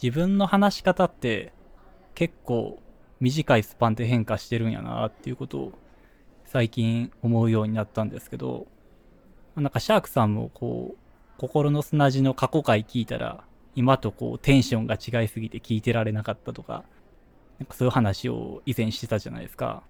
[0.00, 1.52] 自分の話し方って
[2.14, 2.80] 結構
[3.20, 5.72] 短いスパンで変化してるんやなっていうことを
[6.44, 8.66] 最近思うようになったんですけど、
[9.56, 10.98] なんかシャークさんもこう、
[11.36, 16.84] 心の砂地の過去回聞いたら、今とこうテンションが違いすぎて聞いてられなかったとか、
[17.58, 19.82] なんかそういう話を以前してたじゃないですか。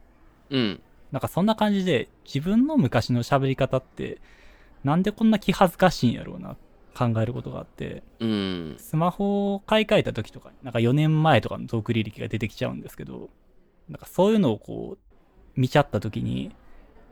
[0.51, 0.81] うん。
[1.13, 4.21] なんかそんな感じで自分の昔の喋り方って
[4.85, 6.57] なんでこんな気恥ずかしいんやろうな
[6.99, 8.77] 考えることがあってうん。
[8.77, 13.31] スマホを買い替えた時とかなんか4年前とかのトーク履歴が出てきちゃうんですけど
[13.89, 16.53] なんかそういうのをこう見ちゃった時に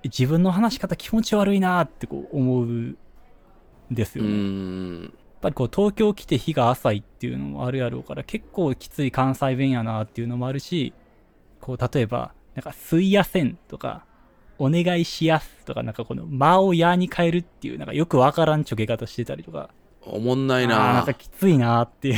[0.04, 2.98] 自分の話し方気持ち悪いなってこう思うん
[3.90, 4.36] ですうよね。
[4.36, 5.12] やっん。
[5.40, 10.94] ぱりこう東京来て日が浅いっていうのもあるやろうから結構きつい関西弁やなっていうのもあるし
[11.60, 14.06] こう例えばなんかすいやせんとか
[14.58, 19.70] お願いしやすとかなんかこの間をやに変えるっていうなんかよくわからんちょけ方してたりとか。
[20.08, 22.16] おもんないあーなんなかきついなっていう。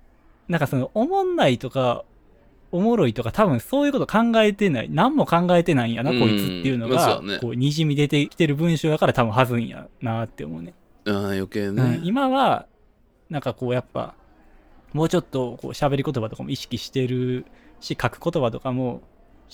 [0.48, 2.04] なんかそのおもんないとか
[2.72, 10.74] おもろいとか多分そういうこと考えてない何も考えてないんやな、うんこいつっていうのがこうにじみ出てきてる文章やから多分はずいんやなって思うね。
[11.04, 12.00] うん、余計うんね。
[12.04, 12.66] 今は
[13.28, 14.14] なんかこうやっぱ
[14.92, 17.46] もうちょっとこう喋り言葉とかも意識してる
[17.80, 19.02] し書く言葉とかも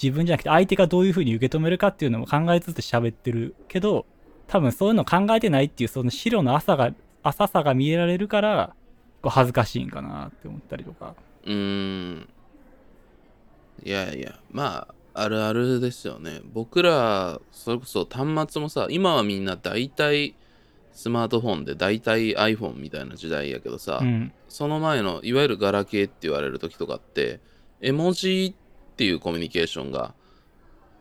[0.01, 4.07] 自分じゃなくて相手がどういう風に受け止めるかっていうのも考えつつ喋ってるけど
[4.47, 8.75] 多分そういうの考えてないっていうその白の浅が浅さが見えられるから
[9.23, 12.29] こう恥ずかしいんかなって思ったりとかうーん。
[13.83, 16.41] いやいや、まあ、あるあるですよね。
[16.53, 20.35] 僕ら、それこそ端末もさ、今はみんな大体
[20.93, 27.41] スマートフォンで大体 iPhone みたいな時代やけどさ、うんその前のいわゆるガラケーって言われる時とかって、
[27.81, 28.55] 絵文字
[28.97, 30.15] っていうコミュニケーションが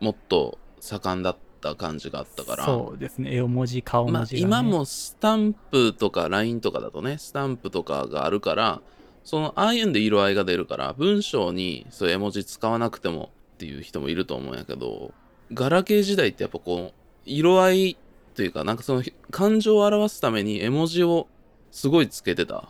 [0.00, 3.34] もっと盛んだった感じがあったから、そうですね。
[3.34, 4.42] 絵文字顔まあ文、字が、ね。
[4.42, 8.82] 今もスタンプとか LINE とかだとねスタンプとかがあるから
[9.24, 15.14] そのああいうんで色合いが出るから文章にそう絵文字使わなくてもっていう人もいると思うんやけど
[15.54, 16.92] ガラケー時代ってやっぱこう
[17.24, 17.96] 色合い
[18.34, 21.28] というかなんかその感情を表すために絵文字を
[21.70, 22.68] すごいつけてた。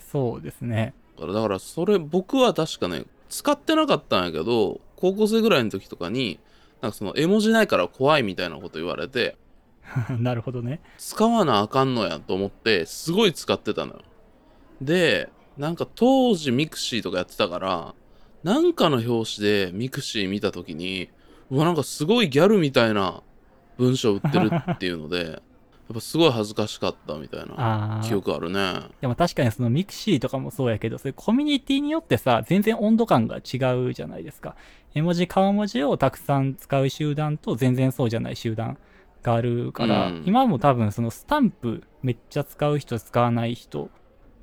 [0.00, 0.92] そうですね。
[1.18, 6.38] だからそれ僕は確かね使ってなかったんやけど高校生ぐらいの時とかに
[6.80, 9.36] なんかその絵文字ないから怖いみたいなこと言われて
[10.18, 10.80] なるほどね。
[10.98, 14.00] 使わなあかんのやと思ってすごい使ってたのよ。
[14.80, 17.94] でなんか当時ミクシーとかやってたから
[18.42, 21.08] なんかの拍子でミクシー見た時に
[21.50, 23.22] うわなんかすごいギャルみたいな
[23.78, 25.42] 文章打ってるっていうのでや
[25.92, 33.58] っぱすごい恥ずかしかったみたいな記憶あるねでも確かにそのミクシーとかもそうやけど、そういうコミュニティによってさ、全然温度感が違
[33.88, 34.56] うじゃないですか。
[34.94, 38.78] 絵文字、顔文字をたくさん使う集団と全然そうじゃない集団
[39.22, 43.90] があるから、うん今も多分そのスタンプめっちゃ使う人、使わない人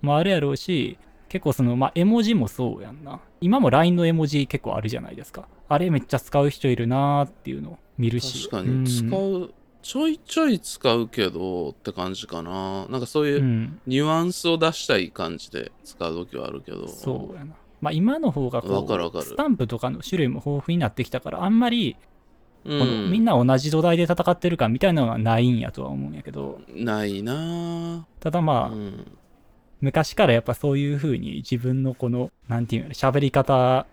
[0.02, 0.98] もあるやろうし、
[1.30, 3.20] 結構その、まあ、絵文字もそうやんな。
[3.42, 5.48] 今も LINE の絵文字結構あるじゃないですか。
[5.68, 8.48] あれめっちゃ使う人いるなーっていうのを見るし。
[8.50, 9.54] 確かに使うんう、
[9.84, 12.88] ちょいちょい使うけどって感じかな。
[12.88, 13.80] なんかそういううん。
[13.86, 16.88] ニュアンスを出したい感じで使う時はあるけど。
[16.88, 17.54] そうやな。
[17.82, 19.26] まあ今の方がこわかるわかる。
[19.26, 21.98] うスタンプとかの種類も豊富になってきたから、あんまり
[22.66, 28.08] うこのみんな同じ土台で戦ってるかみたいなのはないんやとは思うんやけど、ないな。
[28.22, 29.18] ただまあ、うん。
[29.82, 33.86] 昔からやっぱそういう風に自分のこの、なんていうの、喋り方っ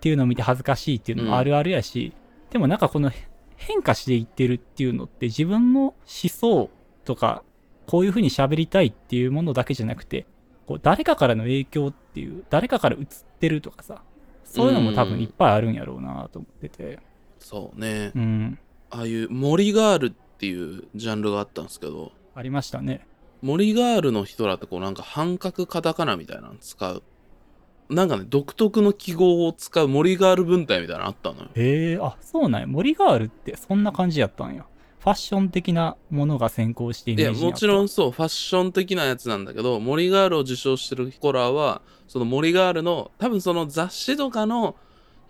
[0.00, 2.12] ていうのを見て恥ずかしいっていうのもあるあるやし、
[2.50, 3.12] でもなんかこの
[3.56, 5.94] 変化していってるっていうのって自分の思
[6.28, 6.70] 想
[7.04, 7.42] とか、
[7.86, 10.26] こういう風に喋りたいっていうものだけじゃなくて、
[10.66, 13.06] こう誰かからの影響っていう、誰かから映っ
[13.40, 14.02] てるとかさ、
[14.44, 16.98] そういうのも多分いっぱいあるんやろうなと思ってて。
[17.38, 18.58] そうねうん。
[18.90, 23.06] ああいう森ガールっていうジャンルがあったんですけどありましたね。
[23.42, 27.02] 森ガールの人らってこうなんか半角カタカナみたいなの使う
[27.88, 32.66] なんかね独特の記号を使う森ガール文体みたいなのあったのよへえあ、そうなんや。
[32.66, 34.66] 森ガールってそんな感じやったんや。
[34.98, 44.74] ファッション的なものが先行してイいやメージにあったもちろんそうファッション的なやつなんだけど森ガールを受賞してるコラはその森ガールの多分その雑誌とかの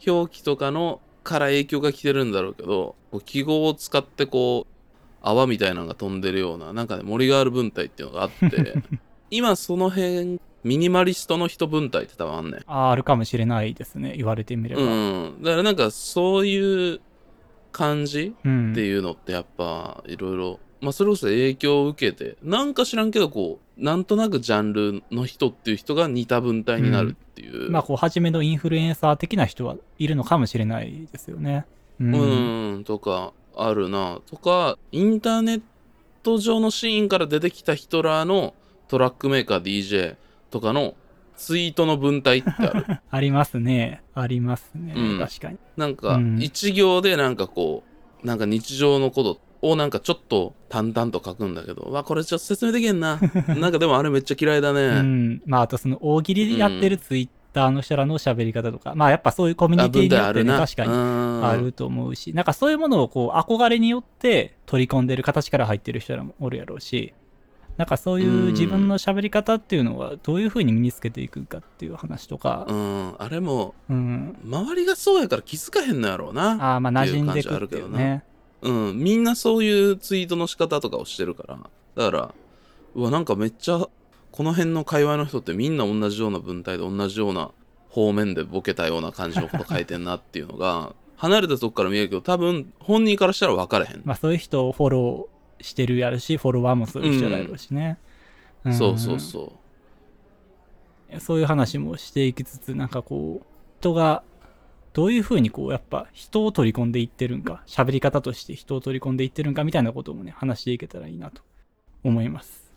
[0.06, 4.73] 表記とかのから影響が来てるんだろうけどこう記号を使ってこう
[5.20, 8.75] 泡みたいなのが飛んでるようななんかね森ガール文体っていうのがあって
[9.31, 14.14] 今その辺ミニマリストの人文体って多分あんねんああるかもしれないですね。
[14.17, 14.82] 言われてみれば。
[14.82, 17.00] うんだからなんかそういう
[17.73, 31.67] 感じうんっていうのってやっぱいろいろまあそれこそ影響を受けてなんか知らんけどこうなんとなくジャンルの人っていう人が似た文体になるっていう、まあ、こう、初めのインフルエンサー的な人はいるのかもしれないですよね。
[32.00, 32.14] うん。
[32.14, 35.62] うんとかあるなとかインターネッ
[36.23, 38.55] ト上のシーンから出てきた人らの
[38.88, 40.17] トラックメーカー DJ
[40.51, 40.95] とかの
[41.37, 42.87] ツイートの文体ってある。
[43.11, 44.03] ありますね。
[44.15, 44.95] ありますね。
[44.97, 45.19] うん。
[45.19, 45.59] 確かに。
[45.77, 46.39] なんかうん。
[46.41, 47.83] 一行でなんかこ
[48.23, 53.19] うなんか日常のことをなんかちょっと淡々と書くんだけどわこれちょっと説明できんな。
[53.59, 55.43] なんかでもあれめっちゃ嫌いだうね、ん。
[55.47, 60.67] まあ、あとその大喜利でやってるツイッターの人らの喋り方とか、まあやっぱそういうコミュあニティ文によってね、体あるな。
[60.67, 67.15] 確かににあると思うし、なんかそういうものをこう憧れによって取り込んでる形から入ってる人らもおるやろうし、
[67.76, 72.67] なんかそういう自分の喋り方っていうのはどういうふうに身につけていくかっていう話とか。
[72.69, 73.14] う、ん。
[73.19, 74.37] あれもうん。
[74.44, 76.73] 周りがそうやから気づかへんのやろうな。
[76.73, 78.25] ああ、まあ馴染んでくっていうね。
[78.62, 78.99] うん。
[78.99, 81.58] みんなそういうツイートの仕方とかをしてるから。
[81.96, 82.34] だから
[82.94, 83.88] うわなんかめっちゃ
[84.32, 87.50] この辺の界隈の人ってみんな同じような文体で同じような
[87.88, 97.99] 方面でボケたような感じのこと書いてんなっていうのが離れたとこから見えるけど多分本人からしたら分かれへん、まあそういう人をフォローしてるやるし、フォロワーもそういう人らやろうしね。
[98.69, 99.53] んそうそうそ
[101.20, 103.47] そういう話もしていきつつ、なんかこう、
[103.81, 104.23] 人が
[104.93, 111.43] どういうふうにこう、やっぱ人を取り込んでいってるんか、喋り方として人を取り込んでいってるんかみたいなこともね、話していけたらいいなと
[112.02, 112.73] 思います。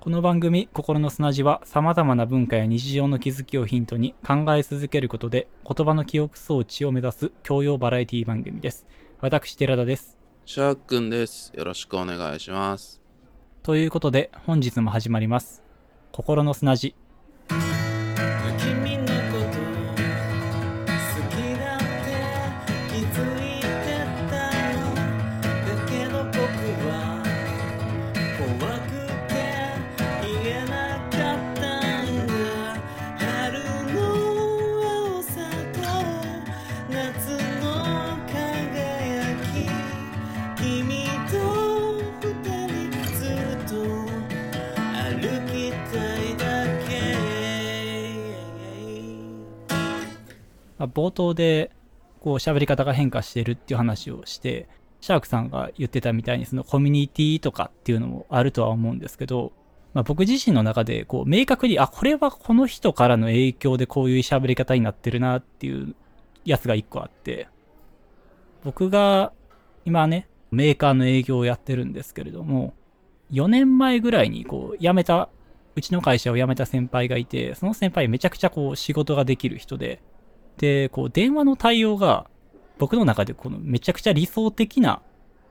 [0.00, 8.86] この番組、心の砂地は様々な文化や日常の気づきをヒントに考え続けることで言葉の記憶装置を目指す教養バラエティ番組です。
[9.20, 10.15] 私、寺田です。
[10.48, 13.00] シャークンですよろしくお願いします
[13.64, 15.64] ということで、本日も始まります。
[16.12, 16.94] 心の砂地。
[50.88, 51.70] 冒頭で
[52.20, 54.68] こう喋り方が変化してるっていう話をして
[55.00, 59.52] シャークさんが言ってたみたいにそのコミュニティとかっていうのもあるとは思うんですけど、
[59.94, 65.94] まあ、僕自身の中でこう明確にあこれはこの人からの影響でこういう喋り方になってるなっていう
[66.44, 67.48] やつが一個あって
[68.64, 69.32] 僕が
[69.84, 72.74] 今ねメーカーの営業をやってるんですけれども
[73.30, 75.28] 4年前ぐらいにこう辞めた
[75.74, 80.02] うちの会社を辞めた先輩がいてその先輩めちゃくちゃこう仕事ができる人で
[80.58, 82.28] で、こう、電話の対応が、
[82.78, 85.00] 僕の中でこのめちゃくちゃ理想的な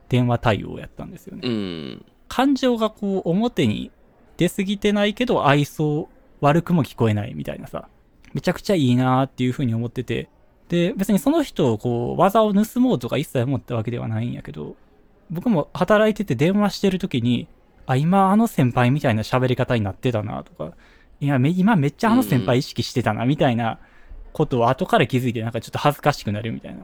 [0.09, 1.41] 電話対応をやったんですよね。
[1.43, 2.05] うん。
[2.27, 3.91] 感情がこう、表に
[4.37, 6.09] 出過ぎてないけど、愛想
[6.41, 7.87] 悪くも聞こえないみたいなさ、
[8.33, 10.29] めちゃくちゃいいなーっていうふうに思ってて、
[10.69, 14.75] で、別にその人をこう、技を盗もうとか一切思ったわけではないんやけど、
[15.29, 17.47] 僕も働いてて電話してる時に、
[17.87, 20.75] あ、今あの先輩みたいな喋り方になってたなとか、
[21.19, 23.79] いや、め今めっちゃあの先輩意識してたなみたいな
[24.35, 26.83] ことを後から気づいてなんかちょっと恥ずかしくなるみたいな、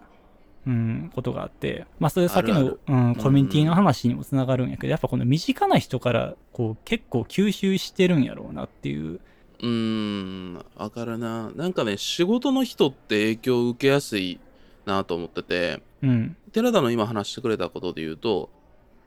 [0.68, 9.20] うん、ことがあって、まあそういうさっきのうん、コミュニティの話にもつながるんやけど、やっぱこの身近な人からこう結構吸収してるんやろうなっていう、
[9.60, 11.52] うーん、わかるな。
[11.54, 14.40] なんかね、仕事の人って影響を受けやすい
[14.86, 18.50] なと思ってて、うん、寺田の今話してくれたことで言うと、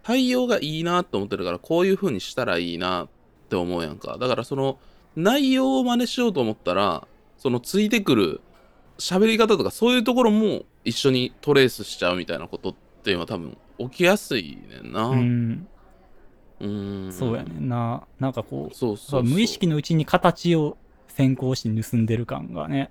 [0.02, 3.08] 対応がいいなと思ってるから、こういう風にしたらいいなっ
[3.48, 4.18] て思うやんか。
[4.20, 4.78] だからその、
[5.16, 7.06] 内容を真似しようと思ったら、
[7.44, 8.40] そのついてくる
[8.96, 15.08] 喋り方とかそういうところも一緒にトレースしちゃうみたいなことっていうのは多分起きやすいねんな。
[15.08, 17.12] ううんん、ーん。
[17.12, 18.04] そうやねんな。
[18.18, 19.22] なんかこう、そうそう。
[19.22, 22.90] 無意識のうちに形を先行して盗んでる感がね、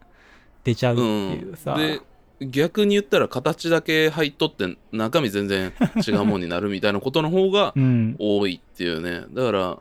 [0.64, 1.76] 出ちゃうっていうさ。
[1.76, 2.02] で
[2.40, 5.74] 逆に言ったら形だけ入っとって中身全然
[6.06, 9.80] 違うもんになるみたいなことの方が うん、多いっていうねだから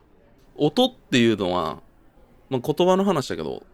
[0.54, 1.80] 音っていうのは、
[2.50, 3.64] まあ、言葉の話だけど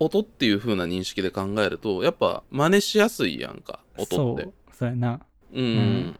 [0.00, 4.48] 音っていう風な認識で考えるとやっぱ真似しやすいやんか音って。
[4.72, 5.20] そう、やな。
[5.52, 6.18] うん、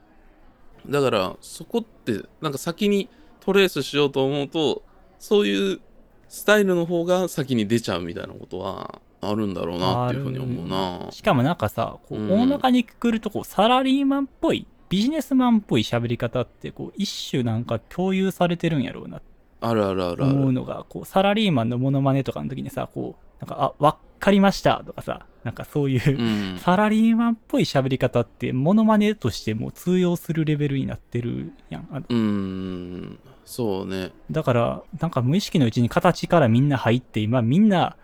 [0.89, 3.09] だからそこってなんか先に
[3.41, 4.83] トレースしようと思うと
[5.19, 5.81] そういう
[6.29, 11.11] スタイルの方が先に出ちゃうみたいなことはあるんだろうなっていうふうに思うな。
[11.11, 12.31] しかもなんかさ、こううん。
[12.31, 19.21] 大まかにくくるとこうサラリーマンっぽい、ビジネスマンっぽい喋り方ってこう一種なんか共有されてるんやろうな。
[19.61, 20.35] あるあるあるある。
[20.35, 31.89] 思うのが、こうサラリーマンのモノマネとかの時にさ、こう、なんか、あ、わっかりましたとかさ、なんかそういう、うん サラリーマンっぽい喋り方ってモノマネとしても通用するレベルになってるやん。
[31.91, 37.97] うーんそうねだから、なんか無意識のうちに形からみんな入って、今みんな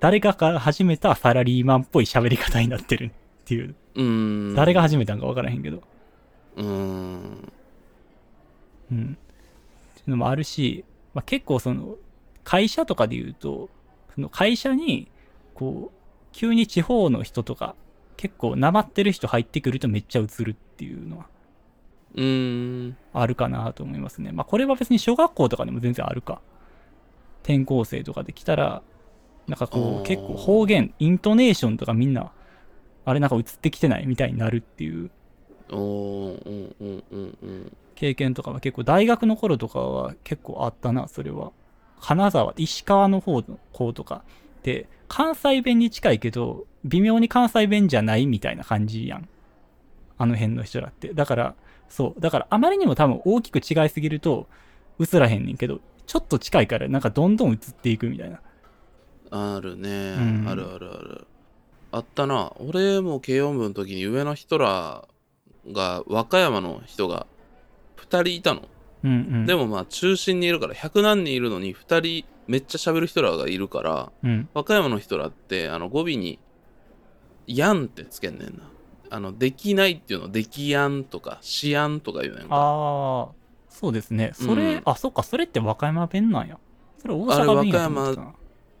[0.00, 3.10] 誰かが始めたサラリーマンっぽい喋り方になってるっ
[3.44, 3.74] ていう。
[3.94, 5.82] うーん誰が始めたんかわからへんけど。
[6.56, 7.52] うーん
[8.90, 8.98] うん。
[8.98, 11.96] っていうのもあるし、まあ、結構その、
[12.44, 13.70] 会社とかで言うと、
[14.16, 15.08] その会社に、
[15.54, 15.96] こう、
[16.32, 17.76] 急に地方の人とか、
[18.16, 21.26] 結構なまってる人入ってくるとめっちゃ映るっていうのは
[22.14, 22.96] うーん。
[23.12, 24.32] あるかなと思いますね。
[24.32, 26.40] まあこれは別に小学校とかでも全然あるか。
[27.42, 28.82] 転校生とかで来たら、
[29.46, 32.32] なんかこう結構方言、イントネーションとかみんな、
[33.04, 35.10] あれなんか映ってきてないみたいになるっていう。
[37.94, 41.52] 経験とかは結構大学の頃とかは結構あったな、それは。
[42.00, 44.22] 金沢、石川の方の子とか
[44.62, 49.28] で、関西弁に近いけど、微妙に関西弁じゃないみたいな感じやん。
[50.18, 51.12] あの辺の人らって。
[51.14, 51.54] だから、
[51.88, 52.20] そう。
[52.20, 54.48] だからあまりにも多分大きく違いすぎると、
[54.98, 58.40] 映らへんねんけど、ちょっと近いからなんかどんどん映っていくみたいな。
[59.30, 61.26] あるね、うんあるあるある。
[61.92, 62.52] あったな。
[62.58, 65.06] 俺も軽音部の時に上の人ら
[65.70, 67.26] が、和歌山の人が
[67.96, 68.62] 2人いたの。
[69.04, 69.46] うんうん。
[69.46, 74.48] でもまあ中心にいるから100何人いるのに2人めっちゃ喋る人らがいるからうん。
[74.54, 76.38] 和歌山の人らってあの語尾に
[77.46, 78.70] 「やん」ってつけんねんな。
[79.08, 82.56] あのできないっていうのをできやんとかしやんとか言うねんか。
[82.56, 83.28] ああ、
[83.68, 84.32] そうですね。
[84.34, 86.58] それ、うんあ、そっか、それって和歌山弁なんや。
[86.98, 88.34] それ大阪弁やと思ってたな。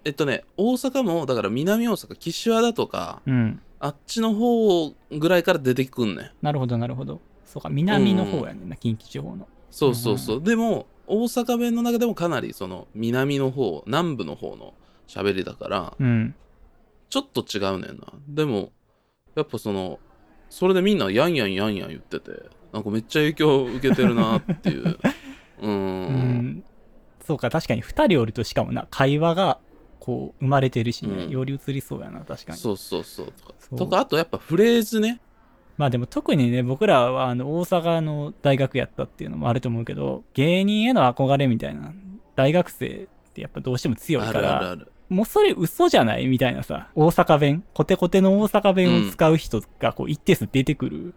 [0.04, 3.60] えっとね大阪もだから南大阪岸和田とかうん。
[3.78, 6.30] あっちの方ぐらいから出てくんねん。
[6.42, 7.20] なるほど、なるほど。
[7.44, 9.46] そうか、南の方やねんな、近畿地方の。
[9.70, 10.42] そうそうそう。
[10.42, 14.74] でも大阪弁の中でもかなりその南の方南部の方の
[15.06, 16.34] 喋りだからうん。
[17.08, 18.06] ちょっと違うねんな。
[18.28, 18.72] でも
[19.34, 19.98] やっぱその
[20.48, 22.30] それでみんなやんやんやんやん言ってて
[22.72, 24.98] なんかめっちゃ影響受けてるなっていう。
[25.62, 26.64] うんん。
[27.26, 29.58] そうか、確かに2人おるとしかもな、会話が
[29.98, 32.58] こう生まれてるしね、うんより移りそうやな、確かに。
[32.58, 33.26] そうそうそう。
[33.32, 35.20] とかそうとかあとやっぱフレーズね。
[35.76, 41.92] まあでも特にね、僕らはあの大阪の大学やったっていうのもあると思うけど、芸人への憧れみたいな、
[42.34, 44.92] 大学生ってやっぱどうしても強いあから、るあるある。
[45.08, 51.14] もうそれ嘘じゃないみたいなさ、大阪弁、コテコテの大阪弁を使う人がこう一定数出てくる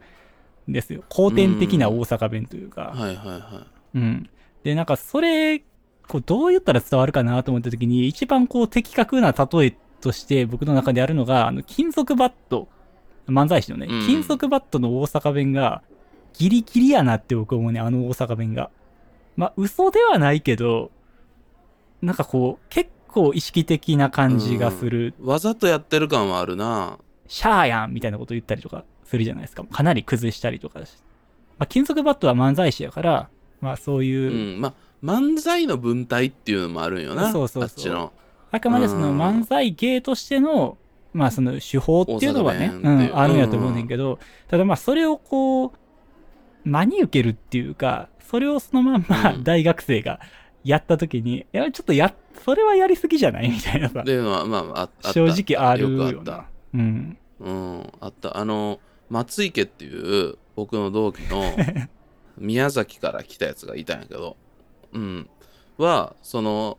[0.70, 1.04] んですよ。
[1.10, 2.94] 後天的な大阪弁というか。
[2.94, 4.30] はいはいはうん。
[4.64, 5.60] で、なんかそれ、
[6.08, 12.68] こうどう言ったら伝わるかなと思った時に、一番こう的確な例えとして僕の中であるのが、あの、金属バット、
[13.30, 15.82] 漫才師のね、うん金属バットの大阪弁が、
[16.34, 18.70] ギリギリやなって僕思うね、あの大阪弁が。
[19.36, 20.92] まあ、嘘ではないけど、
[22.02, 25.24] なんかこう、結構意識的な感じがする、い。
[25.26, 26.98] わざとやってる感はあるな。
[27.28, 29.64] シャーやんみたいなこと言ったりとかするじゃないですか。
[29.64, 30.98] かなり崩したりとかし
[31.58, 33.30] まあ、金属バットは漫才師やから、
[33.62, 34.62] まあそういうう、ん。
[34.62, 37.32] まあ漫才の文体っていうのもあるんよな。
[37.32, 38.12] そうそうそうあっちの。
[38.52, 40.78] あくまでそのうん漫才芸としての、
[41.14, 45.72] まあその手法っていうのはね、ううん、あるんやと思うねんけど、ただまあそれをこう、
[46.66, 50.20] 真に受けるっていうか、それをそのまんまうん大学生が
[50.64, 52.14] やった時に、いや、ちょっとや、
[52.44, 56.46] それはやりすぎじゃないみたいなさっ、ていうのは、まあ、あ正直あるよよくあっな。
[56.74, 57.18] うん。
[57.40, 57.46] た。
[57.46, 58.38] うん、あった。
[58.38, 61.44] あの、松池っていう僕の同期の
[62.38, 64.38] 宮崎から来たやつがいたんやけど、
[64.94, 65.30] うん。
[65.78, 66.78] は、その、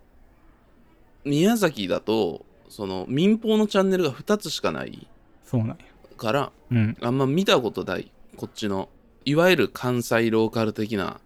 [1.25, 5.07] 宮崎だと、その民放のチャンネルが2つしかない
[5.45, 5.77] そうなんや。
[6.17, 6.97] から、うん。
[7.01, 8.89] あんま見たことない、こっちの、
[9.25, 11.21] いわゆる関西ローカル的な、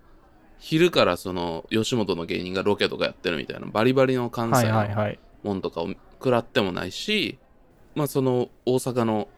[0.59, 5.19] 昼からその吉本の芸人がロケとかやってるみたいなバリバリの関はい西のはいはい。
[5.43, 7.39] もんとかを食らってもないし、
[7.95, 9.29] まあその大阪の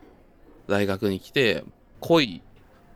[0.68, 1.64] 大学に来て
[1.98, 2.42] 濃い、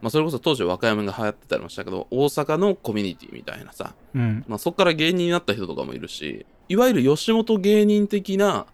[0.01, 4.45] まあそれこそ当時和歌山が流行ってたりもしたけど大阪のコミュニティみたいなさ、うん。
[4.47, 8.67] まあそっから芸人になった人とかもいるしいわゆる吉本芸人的な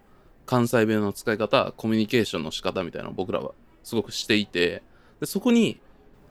[0.47, 3.51] 関西弁の使い方コミュニケーションの仕方みたいなのを僕らは
[3.83, 4.81] すごくしていて
[5.19, 5.79] でそこに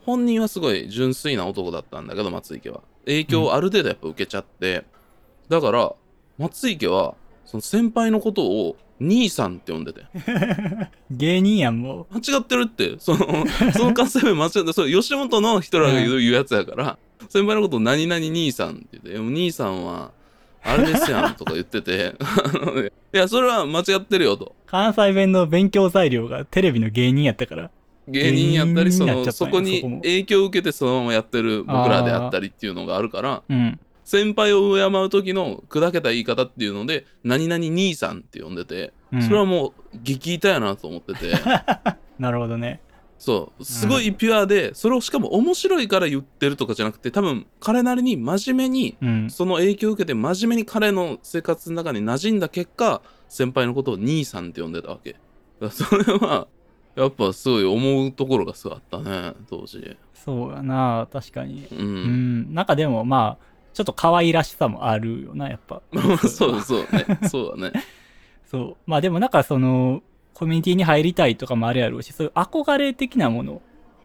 [0.07, 2.81] 本人はすごい純粋な男だったんだけど松池は。
[3.07, 4.85] 影響をある程度やっぱ受けちゃって、
[5.49, 5.93] だから
[6.39, 10.07] 松池はその先輩のことを兄さんって呼んでて。
[11.11, 12.97] 芸人やん、も間違ってるって。
[13.01, 13.27] その
[13.73, 20.13] その関西弁間違ってそれ吉本の人らが言う,、やつやから先輩のことを何々兄さんって言ってでも兄さんは
[20.67, 22.15] あれですやんとか言ってて
[23.15, 24.53] いやそれは間違ってるよとう。
[24.67, 27.71] 関西弁の勉強材料がテレビの芸人やったから。
[28.09, 33.81] 芸人やったりそのそこに影響を受けてそのままやってる僕らであったりっていうのがあるからうん。
[34.05, 41.33] 先輩を敬う時の砕けた言い方っていうので何々兄さんって呼んでてうんそれはもう激痛やなと思ってて
[42.21, 42.81] なるほどね。
[43.19, 49.31] そうすごいピュアでそれをしかも面白いから言ってるとかじゃなくて多分彼なりに真面目にうん。
[49.31, 55.17] その影響を受けて真面目に彼の生活の中に馴染んだ結果先輩のことを兄さんって呼んでたわけ
[55.71, 56.47] それは
[56.95, 59.97] やっぱすごい思うところがすごいあったね当時
[60.27, 61.69] そうやな、確かに。
[61.71, 62.55] ううんん。
[62.55, 65.81] なんかでもまあ、ちょっと可愛らしさもあるよな、やっぱ。
[66.29, 67.85] そうそうねそうだね
[68.51, 68.77] そう。
[68.87, 70.03] まあでもなんかその、
[70.37, 73.63] コミュニティに入りたいとかもあるやろうし、そういう憧れ的なもの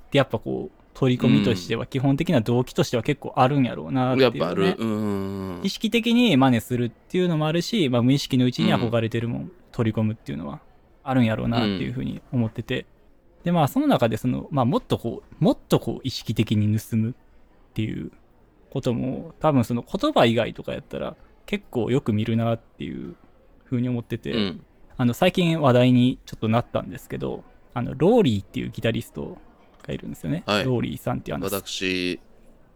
[0.07, 4.39] ってやっぱこう、取り込みとしては、基本的な動機としては結構あるんやろうなっていう、ね。
[4.39, 4.77] やっぱある。
[4.79, 5.59] うん。
[5.61, 10.61] 意識的に真似するっていうのもあるし、まあ無意識のうちに憧れてるもん、取り込むっていうのは
[11.03, 12.85] あるんやろうなっていうふうに思ってて。
[13.43, 17.13] でまあその中でその、まあもっとこう、もっとこう意識的に盗むっ
[17.73, 18.09] ていう
[18.69, 23.17] ことも、多分その言葉以外とかやったら結構よく見るなっていう
[23.65, 24.65] ふうに思ってて、うん。
[25.01, 27.43] あの最近話題にちょっとなったんですけど、
[27.73, 29.39] あのローリーっていうギタリスト
[29.81, 30.43] がいるんですよね。
[30.45, 32.19] はいローリーさんっていうあの、私、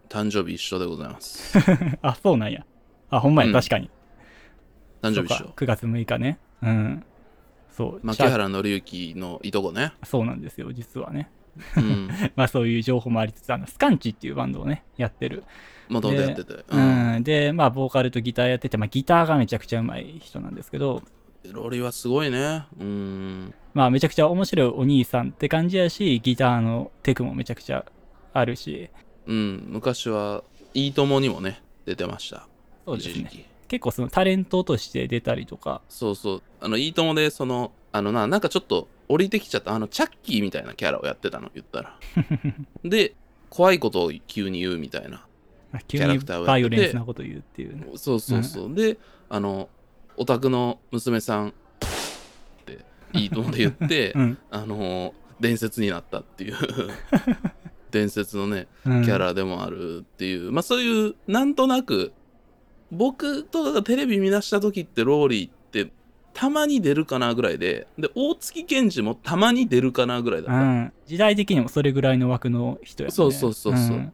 [0.09, 1.55] 誕生日一緒でございます。
[2.01, 2.65] あ、そうなんや。
[3.11, 3.91] あ、ほんまや、うん確かに。
[5.03, 5.53] 誕生日一緒そうか。
[5.55, 6.39] 9月6日ね。
[6.63, 7.05] うん。
[7.69, 7.99] そう。
[8.01, 9.93] 牧原紀之のいとこね。
[10.03, 11.29] そうなんですよ、実はね。
[11.77, 12.09] うん。
[12.35, 15.43] まあそういう情報もありつつ、あの、スカンチっていうバンドをね、やってる。
[15.89, 16.53] もともとやってて。
[16.53, 17.15] ううん。
[17.17, 17.23] ん。
[17.23, 21.03] で、まあボーカルとギターやってて、まあギターがめちゃくちゃうまい人なんですけど、
[21.51, 22.65] ロリはすごいね。
[22.79, 23.53] うん。
[23.73, 27.85] まあめちゃくちゃ面白いお兄さんって感じやし、ギターのテクもめちゃくちゃ
[28.33, 28.89] あるし、
[29.27, 29.65] うん。
[29.69, 32.47] 昔は、いいともにもね、出てました。
[32.85, 33.45] そうですね。
[33.67, 36.41] 結構そのタレントとして出たりとか、そうそう。
[36.59, 41.97] あの、いいともで、その、あのな、なんかちょっと降りてきちゃった、あの、チャッキーみたいなキャラをやってたの、言ったら。
[42.83, 43.15] で、
[43.49, 45.25] 怖いことを急に言うみたいな。
[45.87, 47.87] 急にキャラクターをやっててバイオレンスなこと言うっていうね。
[47.95, 48.75] そうそうそう。
[48.75, 48.97] で、
[49.29, 49.69] あの、
[50.17, 51.51] オタクの娘さんっ
[52.65, 52.79] て、
[53.13, 54.37] いいともで言って、 うん。
[54.49, 56.55] あの、伝説になったっていう、
[57.91, 62.13] 伝説のね、うんキャラでもあるっていう、まあそういう、なんとなく、
[62.91, 65.91] 僕とかがテレビ見出した時ってローリーって
[66.33, 70.61] たまに出るかなぐらいで、で、大月健二もたまに出るかなぐらいだった。
[70.61, 70.93] うん。
[71.05, 73.11] 時代的にもそれぐらいの枠の人やね。
[73.11, 74.13] そうそうそうそうん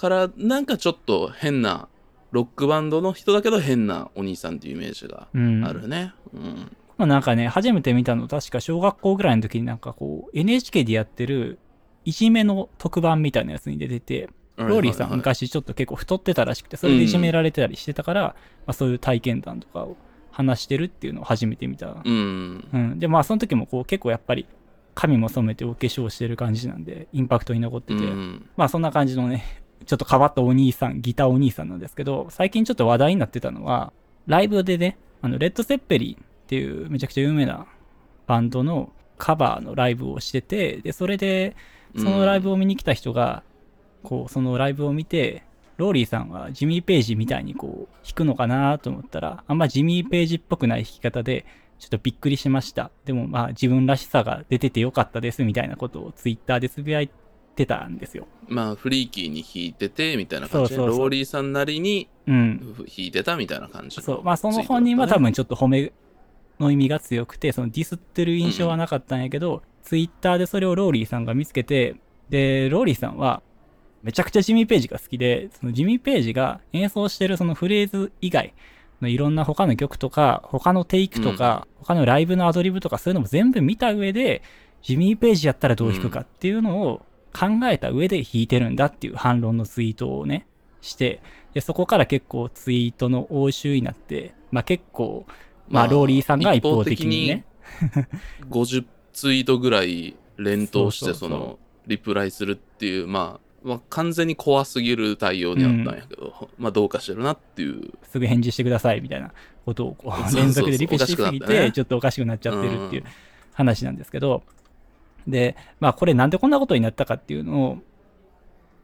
[0.00, 1.89] から、なんかちょっと変な、
[2.32, 5.64] ロックバンドの人だけど変なお兄さんっていうイメージがうん。
[5.64, 6.14] あるね。
[6.32, 6.76] うん。
[6.96, 11.58] まあなんかね、初めて見たの確か小学校ぐらいの時になんかこう、NHK でやってる、
[12.04, 18.34] いじめの特番みたいなやつに出てて、ローリーさん昔ちょっと結構太ってたらしくて、それでいじめられてたりしてたから、ま
[18.66, 19.96] あそういう体験談とかを
[20.30, 22.02] 話してるっていうのを初めて見た。
[22.04, 22.68] うん。
[22.72, 22.98] うん。
[22.98, 24.46] で、まあその時もこう結構やっぱり
[24.94, 28.50] 髪も染めてお化粧してる感じなんで、インパクトに残ってて、うん。
[28.56, 29.44] まあそんな感じのね、
[29.86, 33.92] ちょっと変わったお兄さん、ギターお兄さんなんですけど、最近ちょっと話題になってたのは、
[34.26, 37.66] ライブでね、あの、レッド・セッペリンっていうめちゃくちゃ有名な
[38.26, 41.56] バンドのカバーのライブをしてて、で、それで、
[41.96, 43.42] そのライブを見に来た人が、
[44.02, 45.42] こう、そのライブを見て、
[45.76, 51.46] ローリーさんはジミー・ペイジみたいにこう、弾くのかなと思ったら、あんまジミー・ペイジっぽくない弾き方で、
[51.78, 52.90] ちょっとびっくりしました。
[53.06, 57.10] でもまあ自分らしさが出ててよかったですみたいなことをツイッターでつぶやい
[57.60, 58.26] てたんですよ。
[58.48, 62.74] まあ、フリーキーに弾いてて、みたいな感じで、そうそうそうローリーさんなりにうん。
[62.78, 64.22] 弾いてたみたいな感じのそう。
[64.22, 65.92] まあその本人は多分ちょっと褒め
[66.58, 71.96] の意味が強くて、そのディスってる印象はなかったんやけど、ツイッターでそれをローリーさんが見つけて、
[72.28, 73.42] で、ローリーさんは
[74.02, 78.54] めちゃくちゃジミー・ページが好きで、そのジミー・ページが演奏してるそのフレーズ以外
[79.00, 84.42] のいろんな他の曲とか、他のテイクとか、他のライブのアドリブとかそういうのも全部見た上で、
[84.82, 90.46] ジミー・ページやったらどう弾くかっていうのを考えた上で弾いてるんだっていう反論のツイートをね、
[90.80, 91.20] して、
[91.54, 95.26] で、そこから結構ツイートの応酬になって、まあ結構、
[95.68, 97.44] まあローリーさんが一方的にね、
[98.48, 107.92] 50ツイートぐらい連投してそのリプライするっていうまあ、まあ、完全に怖すぎる対応にあったんやけど、まあどうかしてるなっていう。
[108.10, 109.32] すぐ返事してくださいみたいな
[109.64, 111.72] ことをこそう連続でリプしすぎて、ね。
[111.72, 113.04] ちょっとおかしくなっちゃってるっていう
[113.52, 114.42] 話なんですけど、
[115.30, 117.78] で、まあこれなんでこんなことになったかっていうのを、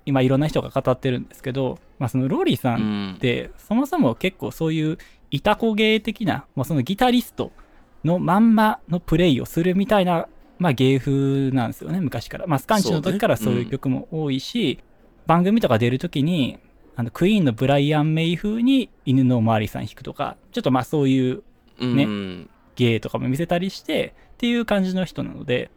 [0.05, 4.99] 今いろんな人が語ってるんですけど、まあそのローリーさうんんで、そもそも結構そういう
[5.31, 7.53] いたこ芸的な、まあ、そのギタリスト
[8.05, 10.29] のまんまのプレイをするみたいな、
[10.59, 12.47] まあ、芸風なんですよね、昔から。
[12.47, 14.79] まあ、スカンチの時からそういう曲も多いし、
[15.27, 16.59] 番組とか出るときに、
[16.95, 21.43] あのクイーンのブライアン・メイ風に犬のおまわりさん弾くとか、ちょっとまあそういう
[21.79, 25.71] ねうん芸とかも見せたりしてっていう感じの人なので、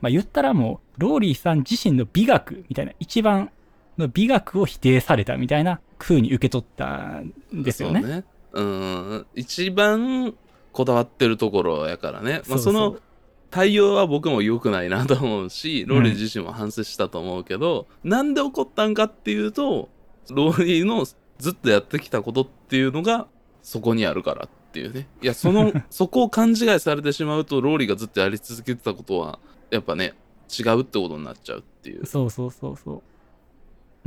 [0.00, 3.50] まあ言ったらもう、ローリーさん自身の美学みたいな、一番
[3.98, 8.00] の美学を否定されたみたいな風に受け取ったんですよね。
[8.00, 8.24] そうね。
[8.52, 9.26] うん。
[9.34, 10.34] 一番
[10.72, 12.98] こだわってるところやからね、まあ、その
[13.50, 19.88] 対応は僕も良くないなと思うしローリー自身も反省したと思うけど、なんで怒ったんかっていうと
[20.30, 21.04] ローリーの
[21.38, 23.26] ずっとやってきたことっていうのが
[23.62, 25.08] そこにあるからっていうね。
[25.22, 29.38] いやその そこを勘違いされてしまうとローリーがずっとやり続けてたことは
[29.70, 30.14] やっぱね
[30.48, 33.02] 違うってことになっちゃうっていうそうそうそうそう。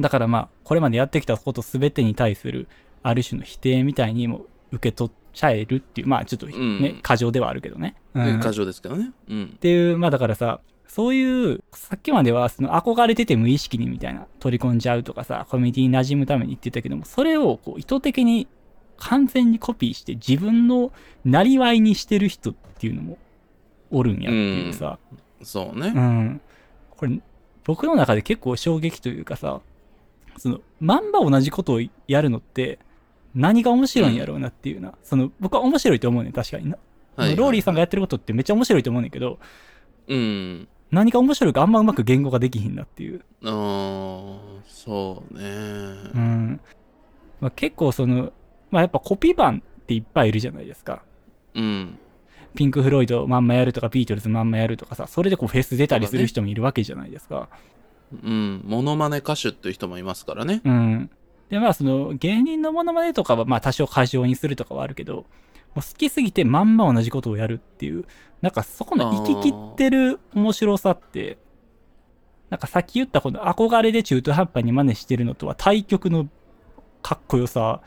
[0.01, 2.67] だからまあ、これまでやってきたこと全てに対する、
[3.03, 7.95] ある種の否定みたいにも受け取っちゃえるっていう、まあちょっとね、うん過剰ではあるけどね。
[8.13, 9.11] うん過剰ですけどね。
[9.29, 9.57] うんっ。
[9.59, 18.47] ていう、まあだからさ、そういう、さっきまではその憧れてて無意識にみたいな、取り込んじゃうとかさ、コミュニティに馴染むために言ってたけども、それをこう意図的に
[18.97, 20.91] 完全にコピーして自分の
[21.25, 23.17] なりわいにしてる人っていうのも
[23.89, 24.99] おるんやっていうさ、
[25.43, 25.93] そうね。
[25.95, 26.41] うん。
[26.91, 27.19] これ、
[27.63, 29.61] 僕の中で結構衝撃というかさ、
[30.37, 32.79] その、まんま同じことをやるのって、
[33.33, 34.93] 何が面白いんやろうなっていうな。
[35.03, 36.77] その、僕は面白いと思うねん、確かにな。
[37.15, 39.37] はいローリーさんがやってることってめっちゃ面白いと思うねんけど、
[40.07, 40.67] うん。
[40.91, 43.21] 何が面白いかあんまうまく言語ができひんなっていう。
[43.43, 45.41] あーそうね。
[46.13, 46.61] うん。
[47.39, 48.31] まあ、結構その、
[48.71, 51.03] まあやっぱコピー版っていっぱいいるじゃないですか。
[51.53, 51.97] うん。
[52.55, 57.49] ピンク・フロイドまんまやるとか、ビートルズまんまやるとかさ、それでこうフェス出たりする人もいるわけじゃないですか。
[58.23, 58.61] うん。
[58.65, 60.61] モノマネ歌手っていう人もいますからね。
[60.63, 61.09] うん。
[61.49, 65.23] で、まあ、その、芸人のモノマネとかは、まあ、多少過剰にするとかはあるけど、も
[65.77, 68.05] う好きすぎてまんま同じことをやるっていう、
[68.41, 71.37] なんかそこの生き切ってる面白さって、
[72.49, 76.27] なんかさっき言ったこの憧れで中途半端に真似してるのとは対極の
[77.01, 77.81] かっこよさ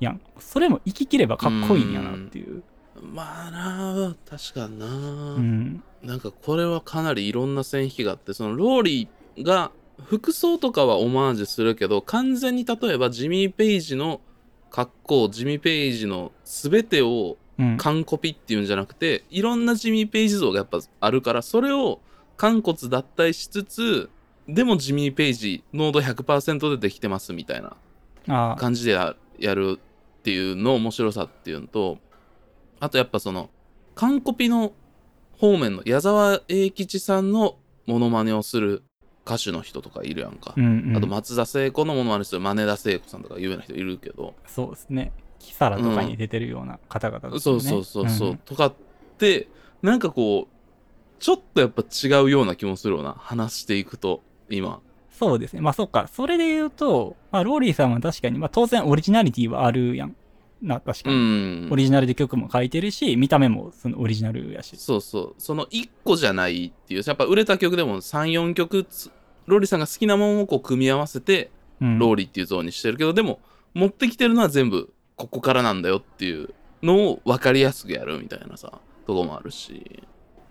[0.00, 0.20] やん。
[0.38, 2.62] それも生き切ればかっこいいんやなっていう。
[3.02, 5.82] まあなあ、確かにな、うん。
[6.02, 9.70] なんかこれはかなりいろんな線引きがあって、そのローリーが
[10.04, 14.20] 服装とかはオマージュするけど、完全に例えばジミー・ペイジの
[14.70, 17.76] 格好、ジミー・ペイジの全てをうん。
[17.78, 22.00] 完コピっていうんじゃなくて、いろんなジミー・ペイジ像がやっぱあるから、それを
[22.36, 24.10] 完骨脱退しつつ、
[24.46, 27.74] でもジミー・ペイジ濃度100%でできてますみたいな。
[28.58, 31.98] 感じでややるっていうの面白さっていうのと
[32.80, 33.50] あとやっぱその
[33.94, 34.72] 完コピの
[35.38, 38.82] 方面の矢沢永吉さんのモノマネをする
[39.26, 40.96] 歌手の人とかいるやんか、うん、うん。
[40.96, 45.12] あと松田聖子のモノマネする真田聖子さんとか有名な人いるけど、そうですね。
[45.38, 47.60] キサラとかに出てるような方々ですよね。
[47.60, 48.74] そうそうそうそう、んとかっ
[49.18, 49.48] て
[49.82, 50.56] なんかこう
[51.18, 55.62] ちょっとやっぱ違うような気もするような話していくと今そうですね。
[55.62, 56.08] まあそっか。
[56.12, 60.14] それで言うと、まあローリーさんは確かに、まあ当然オリジナリティはあるやん。
[60.62, 61.66] な、確かに。
[61.66, 64.76] んオリジナルで曲も書いてるし、見た目もそのオリジナルやし。
[64.76, 69.10] そうそうその1個じゃないっていうやっぱ売れた曲でも34曲つ
[69.46, 71.98] ローリーさんが好きなものをこう組み合わせてうん。
[71.98, 73.40] ローリーっていうゾーンにしてるけど、でも
[73.74, 80.02] 持ってきてるのは全部ここからなんだよっていうのを分かりやすくやるみたいなさとこもあるし、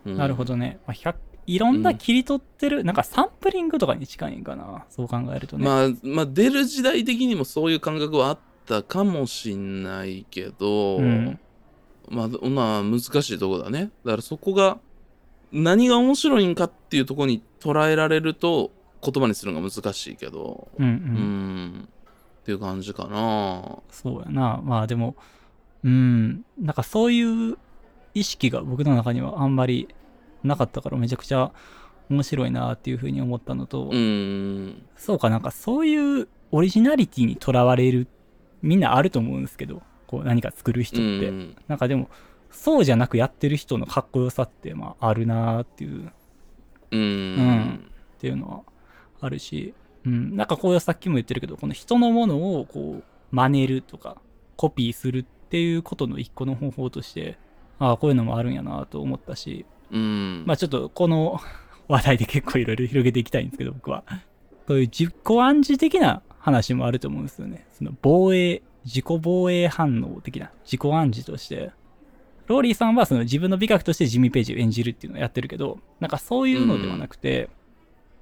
[0.05, 0.79] うんなるほどね。
[0.85, 1.15] まあ、100
[1.47, 4.85] いろんな切り取ってる、なんかサンプリングとかに近いんかな。
[4.89, 5.65] そう考えるとね。
[5.65, 11.39] まあまあ出る時代的にもそういう感覚はあったかもしんないけど、うん
[12.07, 14.77] まあまあ難しいとこだねだからそこが
[15.51, 20.87] 何が面白いんかっていうところに捉えられると言葉にするのが難しいけどうんう。
[20.87, 20.95] うん
[21.79, 21.89] ん
[22.41, 24.61] っていう感じかなそうやな。
[24.63, 25.15] まあでも、
[25.83, 26.45] うん。
[26.59, 27.57] なんかそういう
[28.13, 29.87] 意識が僕の中にはあんまり
[30.43, 31.51] なかったからめちゃくちゃ
[32.09, 38.07] 面白いなっていうふうに思ったのと、うんそうかなんかそういうオリジナリティにとらわれる
[38.65, 41.55] みんなあると思うんですけどこう何か作る人うって、ん。
[41.67, 42.09] なんかでも
[42.51, 46.11] そうじゃなくやってる人のかっこよさってまああるなっていう。
[46.91, 47.35] うん。
[47.35, 47.91] ん。
[48.17, 48.61] っていうのは
[49.21, 49.73] あるし、
[50.05, 54.17] うん、なんかこうさっきも言ってるけどこの人のものをこう真似るとか
[54.55, 57.37] コピーするっていうことの一個の方法として
[57.79, 59.65] ああこういうのもあるんやなと思ったし。
[59.91, 60.43] うん。
[60.45, 61.39] まあちょっとこの
[61.87, 64.03] 話題で結構いろいろ広げていきたいんですけど僕は。
[64.67, 67.65] そういう自己暗示的な話もあると思うんですよね。
[67.73, 71.71] その防衛自己防衛反応的な自己暗示として。
[72.45, 77.49] ローリーさんはその自分の美学としてジミー・ページを演じるっていうのをやってるけどなんかそういうのではなくて、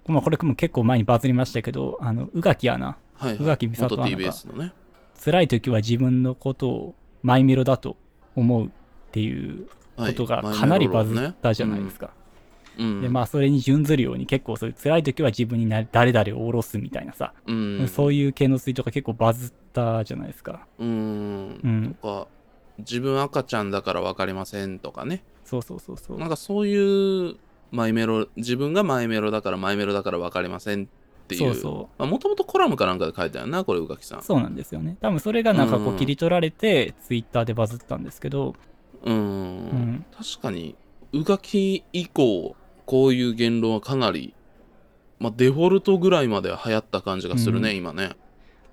[0.05, 4.73] まあこれも結構前にバズりましたけどあの宇垣アナはい、宇垣美里元アナがね。
[5.21, 7.97] 辛い時は自分のことをマイメロだと
[8.35, 8.69] 思うっ
[9.11, 12.11] ていうことがかなりバズったじゃないですか、
[12.77, 13.01] うん。
[13.01, 17.87] でまあそれに準ずるように結構そういう辛い時は自分にな誰々を下ろすみたいなさ、うん。
[17.87, 20.67] そういう系のツイートが結構バズったじゃないですか。
[20.79, 21.59] うん。
[21.63, 21.97] うん。
[22.01, 22.27] とか
[22.79, 25.23] 自分赤ちゃんだから分かりませんとかね。
[25.45, 26.19] そうそうそうそう。
[26.19, 27.35] なんかそういう
[27.71, 30.87] マイメロ自分がマイメロだからマイメロだから分かりませんっ
[31.27, 31.53] ていう。
[31.55, 34.23] そうそもともとコラムかなんかで書いたよなこれ宇垣さん。
[34.23, 34.97] そうなんですよね。
[35.01, 38.55] 多分それがなんかこうんう切り取られてツイッターでバズったんですけど。
[39.03, 39.15] うん。
[39.15, 40.05] うん。
[40.15, 40.75] 確かに
[41.11, 42.55] 宇垣以降
[42.85, 44.33] こういう言論はかなり、
[45.19, 47.75] まあ、デフォルトぐらいまでは流行った感じがするね、うん。
[47.77, 48.11] 今ね。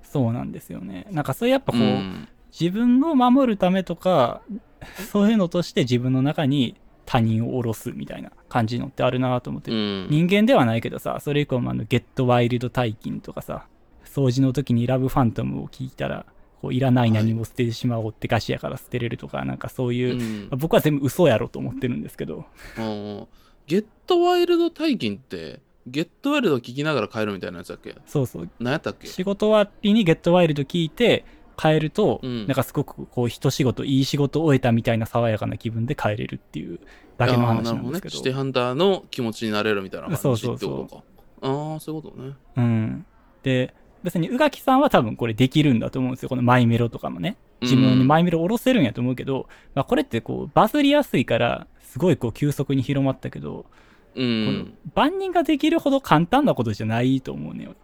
[0.03, 1.07] そうなんですよね。
[1.11, 2.29] なんかそれやっぱこう、うん。
[2.59, 4.43] 自分を守るためとか
[5.13, 10.07] そういうのとして自分の中に他人を下ろすみたいな感じのってあるなと思って、うん。
[10.11, 13.67] 人間ではないけどさそれ以降もあのゲットワイルド大金とかさ
[14.05, 16.27] 掃除の時にラブファントムを聞いたら
[16.61, 20.41] こういらない何も捨ててしまおうってガシやから捨てれるとか、なんかそういう、うん。
[20.43, 22.45] まあ僕は全部嘘やろと思ってるんですけど、
[22.79, 23.27] うん
[23.71, 27.95] ゲットワイルド大金ってゲットワイルド聞きながら帰るみたいなやつだっけ？
[28.05, 29.07] そうそう、何やったっけ？
[29.07, 31.25] 仕事終わりにゲットワイルド聞いて
[31.57, 32.49] 帰ると、うん。
[32.49, 36.81] なんかすごくこう一仕事いい仕事を終えたみたいな爽やかな気分で帰れるっていう
[37.17, 38.11] だけの話なんですけど。
[38.11, 38.11] どね。
[38.11, 42.33] シティハンターの気持ちになれるみたいな感じそうそうそうああそういうことね。
[42.57, 43.07] うん、
[43.45, 46.29] で別に宇垣さんは多分これできるんだと思うんですよ。
[46.29, 53.67] このマイメロとかもね自分にマイメロ下ろせるんやと思うけど、まあ、これってこうバズりやすいからすごいこう急速に広まったけど、
[54.15, 54.75] うん。
[54.95, 57.65] 万人ができるほど簡単なことじゃないと思うね。
[57.65, 57.75] よ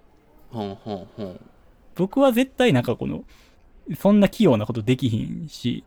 [0.50, 1.40] ほんほんほん。
[1.94, 3.24] 僕は絶対なんかこの
[3.98, 5.84] そんな器用なことできひんし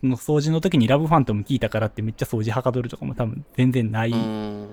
[0.00, 4.68] この掃除の時にラブファントム聞いたからってめっちゃ掃除はかどるとかも多分全然ない、うん。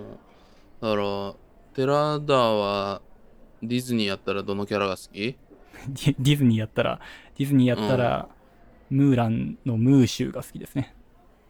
[0.81, 1.33] だから
[1.73, 3.01] 寺田は
[3.61, 5.35] ディズニーやったらどのキャラが好き？
[5.89, 6.99] ディズニーやったら
[7.37, 8.27] ディズニーやったら、
[8.89, 10.93] ムーランのムーシューが好きですね。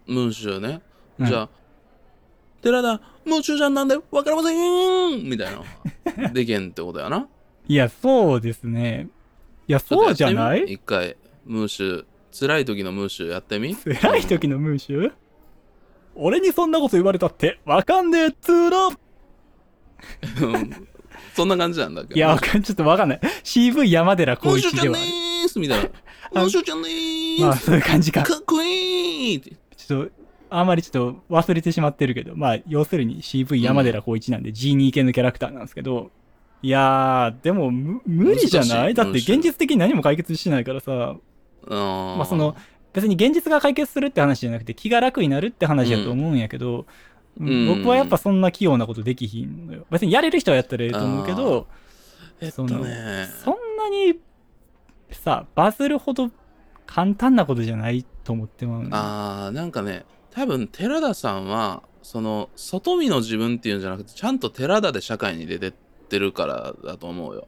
[0.05, 0.81] ムーシュね、
[1.19, 1.27] うん。
[1.27, 1.49] じゃあ
[2.61, 4.53] 寺田ムーシュじゃんなんでわかりませ
[5.15, 5.23] ん！
[5.29, 5.55] みたい
[6.15, 6.29] な。
[6.33, 7.27] でけんってことやな。
[7.67, 9.09] いやそうですね。
[9.67, 10.63] いやそうじゃない？
[10.63, 13.75] 一回ムーシュ辛い時のムーシュやってみ？
[13.75, 15.11] 辛い時のムーシュー？
[16.15, 18.97] 俺にそんなこと言われたってわかんねえっつーの！
[20.53, 20.87] うん
[21.35, 22.09] そんな感じなんだけ？
[22.09, 23.19] どいやわかんちょっとわかんない。
[23.43, 24.95] CV 山寺ム宏一では。
[24.97, 25.89] ーすみたいな。
[26.33, 28.23] あムーシュちゃんねーまあそういう感じか。
[28.23, 29.55] かっこいいって。
[29.75, 30.11] ちょっと
[30.49, 36.11] あんまりちょっと忘れてしまってるけど、まあ、要するに CV 山寺宏一なんで G2 系のキャラクターなんですけど、
[36.61, 38.91] いやー、でもむ無理じゃない？
[38.91, 38.93] い。
[38.93, 41.17] だって現実的に何も解決しないからさ、
[41.67, 42.55] ままあその、
[42.93, 46.85] 別に現実が解決するって話じゃなくて気が楽になるって話だと思うんやけど、ん
[47.39, 49.85] 僕はやっぱそんな器用なことできひんのよ。
[49.89, 51.67] 別にやれる人はやったらいいと思うけど、
[52.39, 54.19] えっとねそんなに
[55.11, 56.31] さ、バズるほど
[56.85, 65.73] 簡単なことじゃないと思ってまうのあーなんかね多分寺田さんはその外見の自分っていうんじゃなくてちゃんと寺田で社会に出てっ
[66.07, 67.47] てるからだと思うよ。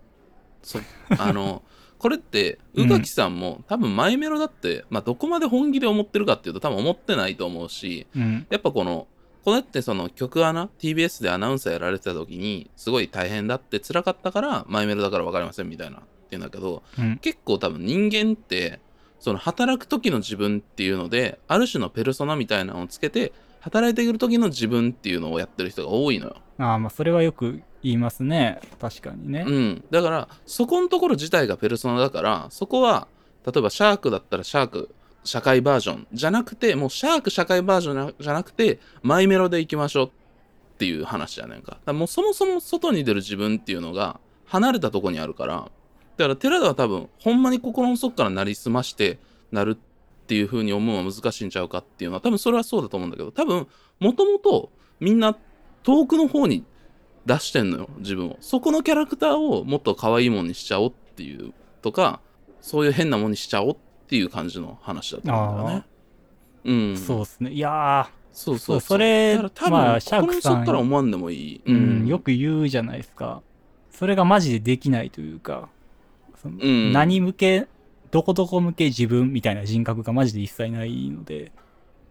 [0.61, 0.79] そ
[1.17, 1.63] あの
[1.97, 8.47] これって宇垣さんも、多分マイメロだって、まあ、どこまで本気で思ってるかっていうと多分思ってないと思うしうん。
[8.49, 9.07] やっぱこの
[9.43, 17.17] これってその曲アナ TBS でアナウンサーやられてた時にすごい大変だって辛かったからマイメロだから分かりませんみたいなって言うんだけどうん。
[17.17, 18.79] 結構多分人間って
[19.19, 26.37] その働く時の自分っていうのである種のペルソナみたいなのをつけて働いてくる時の自分っていうのをやってる人が多いのよ。
[26.57, 28.59] ああ、まあ、それはよく言いますね。
[28.79, 29.45] 確かにね。
[29.45, 33.07] うん、だからそこのところ自体がペルソナだからそこは
[33.45, 40.09] 例えばシャークだったらシャーク社会バージョンじゃなくてもうシャーク社会バージョンじゃなくてマイメロでいきましょうっ
[40.77, 41.73] ていう話じゃねんか。
[41.73, 45.69] だかもうそもそも外に出る自分っていうのが離れたとこにあるから
[46.17, 49.19] だから寺田は多分ほんまに心の底からなりすまして
[49.51, 53.67] なるっていう風に思うのは難しいんちゃうかっていうのは多分それはそうだと思うんだけど多分
[53.99, 55.35] もともとみんな
[55.83, 56.65] 遠くの方に
[57.25, 62.19] 出してんのよ自分をそこのキャラクターをもっと可愛いもんにしちゃおうっていうとか
[62.61, 65.85] そういう変なもんにしちゃおうっていう感じの話だと思うんだよね。
[66.65, 66.97] うん。
[66.97, 67.51] そうですね。
[67.51, 71.61] いやそうそうそれ多分、まあシャークさん心の底から思わんでもいい。
[71.65, 73.41] ー、うん、よく言うじゃないですか。
[73.91, 75.69] それがマジでできないというか、
[76.45, 76.93] うん。
[76.93, 77.67] 何向け、
[78.11, 81.51] どこどこ向け自分みたいな人格がマジで一切ないので、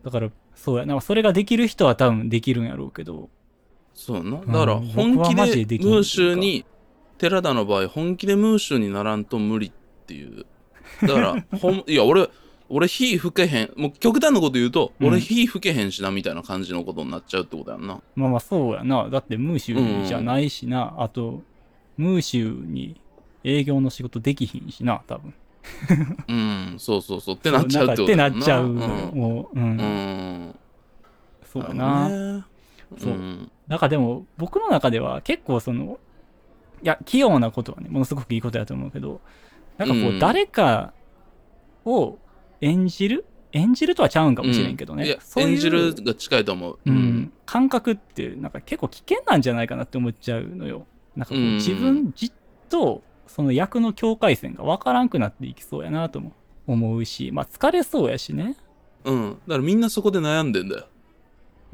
[0.04, 3.30] だから、そうやな、それができる人は多分できるんやろうけど、
[3.94, 4.37] そうやな。
[4.38, 6.64] だからうん本気でムーシュに
[7.16, 9.72] 寺田の場合本気でムーシュにならんと無理っ
[10.06, 10.46] ていう
[11.03, 12.29] だからほんいや俺
[12.70, 13.72] 俺火吹けへん。
[13.77, 15.09] もう極端なこと言うと、うん。
[15.09, 18.01] 俺火吹けへんしなみたいな感じのことになっちゃうってことやんな。
[18.14, 19.09] まあまあそうやな。
[19.09, 20.94] だってムーシュじゃないしな。
[20.98, 21.42] あと、
[21.96, 23.01] ムーシュに
[23.42, 25.35] 営業の仕事できひんしな、多分。
[26.29, 27.35] うんそうそうそう。
[27.37, 29.62] ってなっちゃうってことってやなんっちゃううんもう、うん。
[29.62, 30.55] うん。
[31.51, 32.09] そうやな。
[32.09, 32.46] な
[32.98, 33.12] そう。
[33.14, 33.51] ん。
[33.66, 35.98] なんかでも、僕の中では結構その、
[36.83, 39.20] いや、器用なことはね、ものすごくいいことだと思うけど、
[39.78, 40.92] なんかこう誰か
[41.84, 42.18] を
[42.60, 43.24] 演じる？
[43.52, 45.16] 演じるとはちゃうんかもしれんけどね。
[45.36, 46.78] 演じるが近いと思う。
[46.84, 50.86] うん、感覚ってなんか結構危険なんじゃないかなって思っちゃうのよ。
[51.16, 51.54] なんかこううん。
[51.54, 52.32] 自分じっ
[52.68, 56.32] とその役の境界線がわからんくなっていきそうやなとも
[56.66, 58.56] 思うし、まあ疲れそうやしね。
[59.04, 59.38] うん。
[59.46, 60.86] だからみんなそこで悩んでんだよ。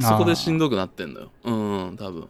[0.00, 1.32] そこでしんどどくなってんだよ。
[1.42, 2.28] うん多分。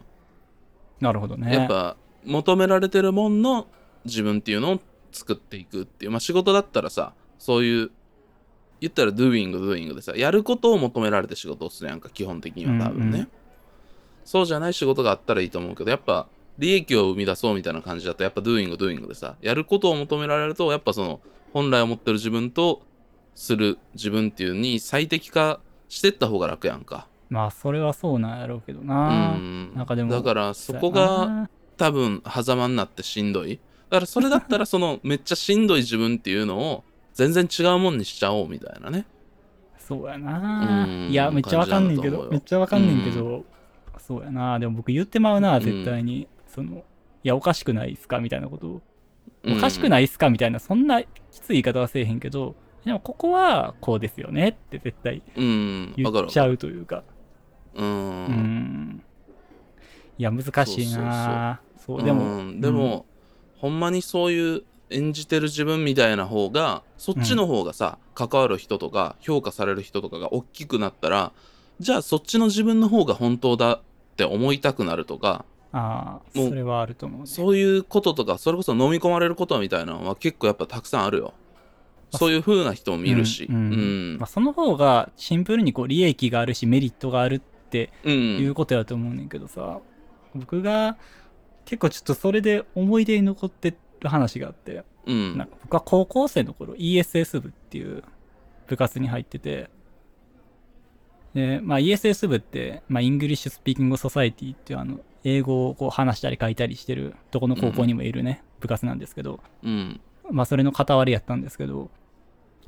[0.99, 1.53] なるほどね。
[1.53, 3.67] やっぱ求められてるもんの
[4.05, 4.79] 自分っていうのを
[5.15, 7.91] 作っていくっていうまあ仕事だったらさそういう
[8.81, 13.21] 言ったら doing doing でさやることを求められて仕事をするやんか基本的には多分ね、うん。
[13.21, 13.27] うん
[14.25, 21.21] そうじゃない仕事があったらいいと思うけどやっぱ利益を生み出そうみたいな感じだとやっぱ doing doing でさやることを求められるとやっぱその
[21.53, 22.81] 本来思ってる自分と
[23.35, 27.07] する自分っていうに最適化してった方が楽やんか。
[27.29, 29.73] まあそれはそうなんやろうけどうな、ん。
[29.75, 31.49] なんかでもだからそこがな。
[31.77, 39.05] 多分狭間になってしんどいだからそれだったらそのめっちゃしんどい自分っていうのを全然違うもんにしちゃおうみたいなね。
[39.77, 40.85] そうやな。
[40.87, 43.45] うんいやめっちゃわかんねんけどめっちゃわかんねんけど、
[43.99, 44.59] そうやな。
[44.59, 48.67] でも僕言ってまうな絶対に、そのいやおかしくないっすかみたいなこと。
[48.67, 48.81] を
[49.47, 57.03] おかしくいないっすかみたいなそんなきつい言い方はせえへんけどでもここはこうですよねって絶対うん言っちゃうというか。
[57.75, 57.85] うん。
[57.85, 59.03] うん。
[60.17, 61.61] いや難しいな。
[61.85, 63.05] そうでも、うんでも、
[63.65, 71.31] ほんまにそういう演じてる自分みたいな方がそっちの方がさ、関わる人とか評価される人とかが大きくなったら
[71.79, 73.81] じゃあそっちの自分の方が本当だっ
[74.17, 81.33] て思いたくなるとかああもうそれはあると思う、ね、そういうこととかそれこそ飲み込まれることみたいなのは結構やっぱたくさんあるよ。
[82.13, 83.47] あそういう風な人も見るし。
[83.49, 83.61] うんうん。
[83.63, 83.75] う
[84.15, 84.17] ん。
[84.19, 88.13] まあ、その方がシンプルにこう利益があるしメリットがあるってうん。
[88.37, 89.79] いうことやと思うねんけどさ、
[90.35, 90.97] 僕が
[91.65, 95.37] 結構ちょっとそれで思い出に残ってる話があって、うん。
[95.37, 98.03] なんか僕は高校生の頃 ESS 部っていう
[98.67, 99.69] 部活に入ってて。
[101.33, 109.41] で、まあ、ESS 部って、まあ、 English Speaking Society っていうあの英語をこう話したり書いたりしてるどこの高校にもいるね、部活なんですけど。
[109.63, 109.99] うん。
[110.31, 111.89] まあそれの片割れやったんですけど、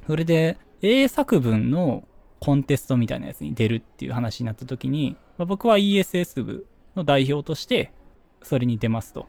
[0.05, 2.03] それで英作文の
[2.39, 7.91] コンテストみたいなやつに出るっていう話になった時に、まあ、僕は ESS 部の代表として
[8.41, 9.27] それに出ますと。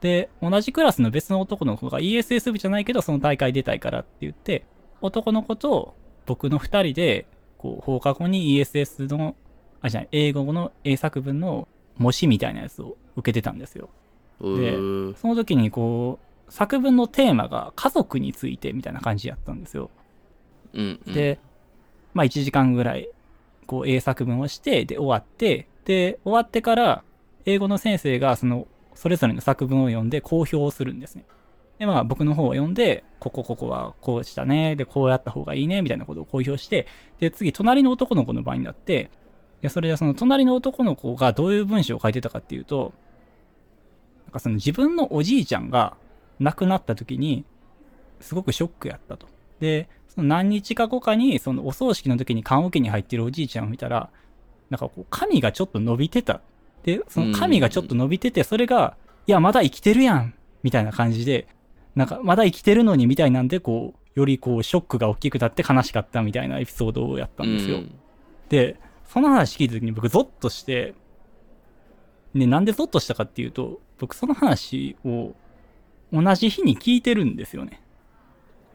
[0.00, 4.64] で、同じクラスの別の男の子が ESS 部じゃないけどその大会出たいからって言って、
[5.00, 5.94] 男の子と
[6.26, 7.26] 僕の二人で、
[7.58, 9.36] こう放課後に ESS の、
[9.82, 11.68] あ、じゃ英語の英作文の
[11.98, 13.90] 模試みたいなやつを受けてたんですよ。
[14.40, 16.18] うーその時にこ
[16.48, 19.90] う、作文のテーマが家族についてみたいな感じやったんですよ。
[20.72, 21.38] うんうんで、
[22.14, 23.08] まあ1時間ぐらい、
[23.66, 27.04] こう英作文をして、で終わって、で、終わってから、
[27.44, 31.24] 英語の先生がその、それぞれの作文を読んで公表するんですね。
[31.78, 36.86] で、まあ僕の方を読んで、ここここはこうしたね、で、こうやった方がいいね、みたいなことを公表して、
[37.18, 39.10] で、次、隣の男の子の場合になって、
[39.62, 42.92] で、それでその隣の男の子がどういう文章を書いてたかっていうと、
[44.26, 45.96] なんかその自分のおじいちゃんが
[46.38, 47.44] 亡くなった時に、
[48.20, 49.26] すごくショックやったと。
[49.60, 54.10] で、その何日か後かに、そのお葬式の時に棺桶に入ってるおじいちゃんを見たら、
[54.68, 56.40] なんかこう、髪がちょっと伸びてた。
[56.82, 61.46] で、その髪がちょっと伸びてて、それが、いや、まだ生きてるやんみたいな感じで、
[61.94, 67.78] なんか、まだ生きてるのにみたいなんで、こう、よりこう、ショックが大きくなって悲しかったみたいなエピソードをやったんですよ。
[67.78, 67.94] うん
[68.50, 70.94] で、その話聞いた時に僕ゾッとして、
[72.34, 75.34] ね、なんでゾッとしたかっていうと、僕その話を
[76.12, 77.80] 同じ日に聞いてるんですよね。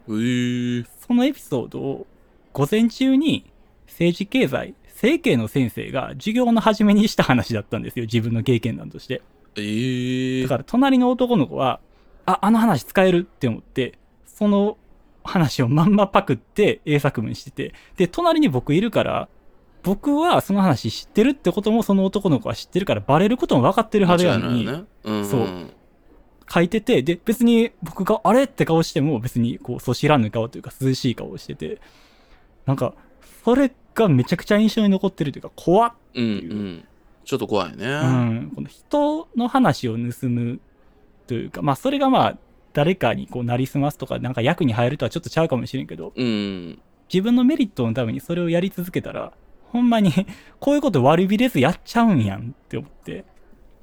[0.07, 2.07] えーそのエピソードを
[2.53, 3.51] 午前中に
[3.85, 4.73] 政治経済、
[5.05, 8.05] 政経の先生が授業の初めにした話だったんですよ。
[8.05, 9.21] 自分の経験談として。
[9.55, 11.79] えーだから隣の男の子は、
[12.25, 14.77] あ、あの話使えるって思って、その
[15.23, 19.29] 話をまんまパクって英作文してて、で、隣に僕いるから、
[19.83, 25.47] 僕はその話知ってるってこともその男の子は知ってるからバレることも分かってるはずやのに、間違いないよねうんそう
[26.51, 31.79] 書いてて、で、別に僕があれって顔しても別にこう、そ知らぬ顔というか涼しい顔をしてて、
[32.65, 32.93] なんか、
[33.45, 36.85] それがめちゃくちゃ印象に残ってるというか、怖っうんうん
[37.23, 40.59] ちょっと怖いねうん、この人の話を盗む
[41.27, 42.37] というか、まあそれがまあ
[42.73, 49.31] 誰かにこうなりすますとかなんか役に入るとはちょっとちゃうかもしれんけど、うん自分のメリットのためにそれをやり続けたら、
[49.71, 50.11] ほんまに
[50.59, 53.25] こういうこと悪びれずやっちゃうんやんって思って。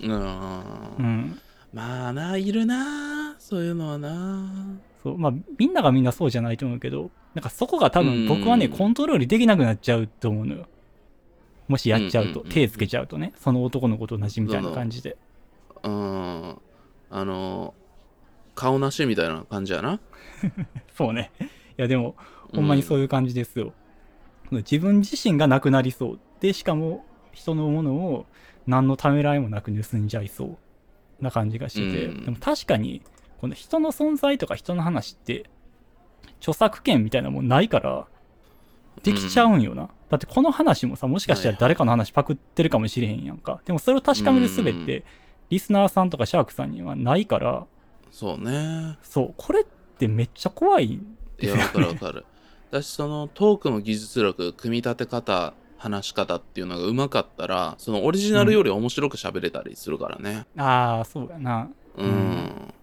[0.01, 1.40] うんうん。
[1.72, 5.18] まあないるなそういうのはなそう。
[5.18, 10.66] まあみんながみんなそうじゃないと思うけど、なんかそこが多分僕はね、うんコントロールできなくなっちゃうと思うのよ。
[11.68, 15.16] もしやっちゃうと、うんうんうんうん手つけちゃうとね、その男の子と同じみたいな感じで。
[15.83, 16.59] うん
[17.11, 17.75] あの
[18.55, 19.99] 顔なしみたいな感じやな
[20.97, 21.30] そうね。
[21.41, 21.45] い
[21.76, 22.16] やでも、
[22.55, 23.72] ほんまにそういう感じですよ。
[24.51, 26.20] 自分自身がなくなりそう。
[26.41, 28.26] で、しかも人のものを
[28.66, 33.03] 何のためらいもなく盗んじゃいそうな感じがしてて、うんでも確かに、
[33.41, 35.47] この人の存在とか人の話って、
[36.43, 38.07] 著作権みたいなもんないから、
[39.05, 39.88] できちゃうんよな。
[40.11, 43.61] だってこの話もさ、もしかしたら誰かの話パクってるかもしれへんやんか。
[43.64, 45.05] でもそれを確かめる術って、
[45.49, 47.66] リスナーさんとかシャークさんにはないから、
[48.11, 48.99] そうね。
[49.03, 49.64] そう、これっ
[49.99, 50.86] てめっちゃ怖い。
[50.93, 52.24] いやわかるわかる。
[52.70, 60.47] だしそのトークの技術力組み立て方話し方っていうのがうまかったらそのオリジナルより面白く喋れたりするからね。
[60.57, 61.68] ああそうやな。
[61.97, 62.74] うん、うん。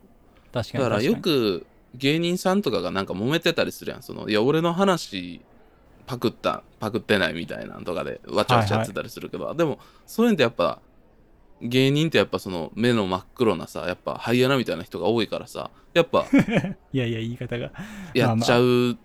[0.53, 1.65] 確かにだからよ確く
[1.95, 4.03] 芸人さんとかがなんか揉めてたりするやん。
[4.03, 5.41] そのいや俺の話
[6.05, 10.79] パクったパクってないみたいなんとかでわちゃわちゃやってたりするけど、でもそういうのってやっぱ
[11.61, 16.25] 芸人ってやっぱその目の真っ黒なさやっぱハイエナみたいな人が多いからさやっぱ
[16.93, 17.71] いやいや言い方が。
[18.13, 18.97] やっちゃう、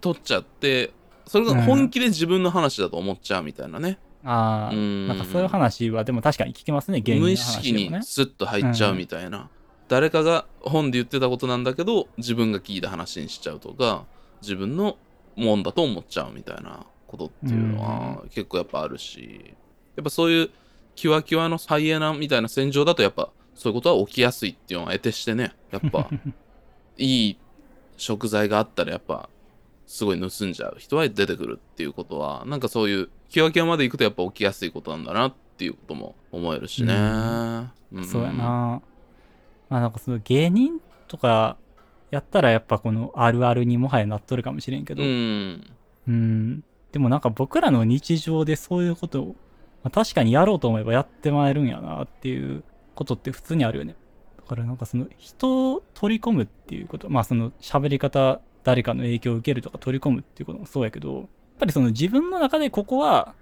[0.00, 0.92] 取っちゃって
[1.26, 5.08] それが本気で自分の話だと思っちゃうみたいなね、ああうん。
[5.08, 9.50] なんかそういう話はでも確かに聞きますね芸人の無意話識にスッと入っちゃうみたいな、
[9.88, 14.04] 誰かが本で言ってたことなんだけど自分が聞いた話にしちゃうとか
[14.42, 14.96] 自分の
[15.36, 19.54] もんだと思っちゃうみたいなことっていうのは結構やっぱあるし
[19.94, 20.50] やっぱそういう
[20.94, 26.08] キワキワのハイエナみたいな戦場だとやっぱそういうことは起きやすいっていうのは得てしてねやっぱ。
[26.98, 27.38] いい
[27.96, 29.28] 食材があったらやっぱ
[29.86, 38.04] すごい盗んじゃう人は出てくるっていうことはなんかそういうキワキワまで行くとやっぱ起きやすいことなんだなっていうことも思えるしね、うんん。
[38.04, 38.82] そうやな
[39.68, 41.56] まあなんかその芸人とか
[42.10, 45.02] やったらやっぱこのあるあるにもはやなっとるかもしれんけど。
[45.02, 45.66] うん。
[46.08, 46.64] うん。
[46.92, 49.26] でもなんか僕らの日常でそういうことを、
[49.82, 52.62] まあ、確かにやろうと思えばやってまえるんやなっていう
[52.94, 53.96] ことって普通にあるよね。
[54.38, 61.26] だからなんかその人を取り込むっていうことまあその喋り方誰かの影響を受けるとか取り込むっていうこともそうやけどやっ
[61.58, 63.34] ぱりその自分の中でここは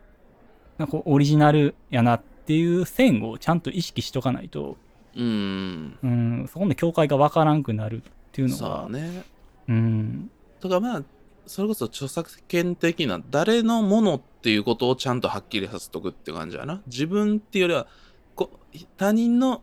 [0.78, 4.76] なんかオリジナルやなっていう線をちゃんと意識しとかないと
[5.16, 5.98] うん。
[6.02, 6.48] うん。
[6.52, 9.24] そこの境界がわからんくなるっていうのさがあね。
[9.68, 10.30] うん。
[10.60, 11.02] だからまあ
[11.46, 16.82] それこそ著作権的な誰のものっていうことをちゃんとはっきりさせとくって感じやな。
[16.86, 17.86] 自分っていうよりは
[18.34, 18.50] こ
[18.96, 19.62] 他人の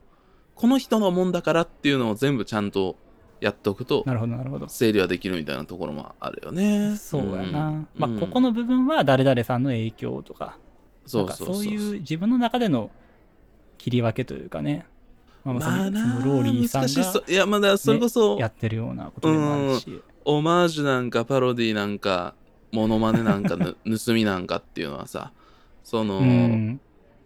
[0.56, 2.96] この人のもんだからっていうのを全部ちゃんと
[3.40, 4.70] やっておくとなるほどなるほど。
[4.70, 6.96] 整理はできるみたいなところもあるよね。
[6.98, 7.88] そうやな、ん。
[7.96, 8.20] まあうん。
[8.20, 10.58] ここの部分は誰々さんの影響とか
[11.06, 11.56] そうそうそう。
[11.56, 12.92] そういう自分の中での
[13.80, 14.86] 切り分けというかね、
[15.44, 22.36] まあ、まあそのローリーさん難しいやまだそれこそ、やってるようなことでもあるし、オマージュなんかパロディなんか
[22.72, 25.32] モノマネなんかぬ 盗みなんかっていうのはさ
[25.84, 26.80] その、うん。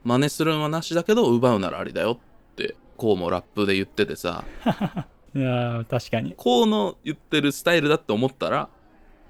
[0.04, 2.20] 真似するのはなしだけど奪うならありだよ
[2.52, 4.44] ってこうもラップで言っててさ。
[5.36, 6.34] いやー確かに。
[6.38, 8.70] こうの言ってるスタイルだって思ったら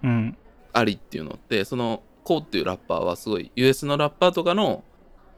[0.03, 0.37] うん。
[0.73, 4.83] ありっていうのってそのこうっていうラッパーはすごい US のラッパーとかの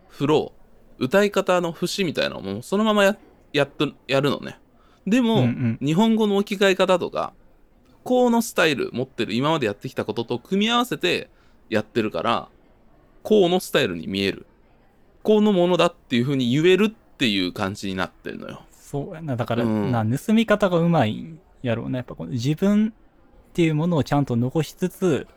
[0.10, 3.16] フロー歌い方の節みたいなのもそのままや
[3.54, 4.60] やっとやるのね。
[5.06, 5.86] でも、うんうん。
[5.86, 7.34] 日本語の置き換え方とか
[8.04, 11.30] こうのスタイル持ってる今までやってきたことと組み合わせて
[11.70, 12.50] やってるから
[13.24, 14.46] こうのスタイルに見える。
[15.24, 18.62] こうのものだっていう風に言えるっていう感じになってるのよ。
[18.72, 19.36] そうやな。
[19.36, 19.92] だから、うん。
[19.92, 21.98] な盗み方がうまいんやろうね。
[21.98, 25.28] やっぱこの自分っていうものをちゃんと残しつつ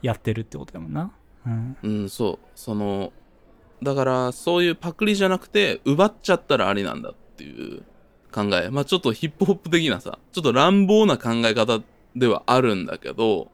[0.00, 1.12] やってるってことだもんな。
[1.46, 1.76] うん。
[1.82, 2.46] うんそう。
[2.54, 3.12] その
[3.84, 7.82] だからそういうパクリじゃなくて奪っちゃったらありなんだっていう
[8.32, 8.70] 考え。
[8.70, 11.80] まあちょっとヒップホップ的なさちょっと乱暴な考え方
[12.16, 13.50] ではあるんだけど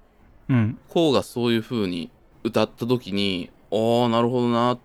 [0.48, 0.78] うん。
[0.88, 2.10] こうがそういう風に
[2.44, 4.78] 歌った時にああなるほどなっ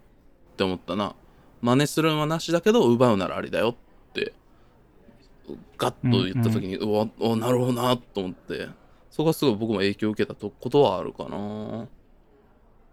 [0.57, 1.15] て思ったな。
[1.61, 3.75] 真似するのはなしだけど奪うならありだよっ
[4.13, 4.33] て
[5.77, 8.67] ガッと言った時に、うわおなるほどなと思って。
[9.11, 11.87] そこがすごい僕も影響を受けたとことはあるかな。